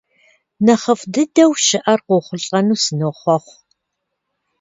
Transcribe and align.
Нэхъыфӏ 0.65 1.03
дыдэу 1.13 1.51
щыӏэр 1.65 1.99
къохъулӏэну 2.07 2.79
сынохъуэхъу. 2.83 3.57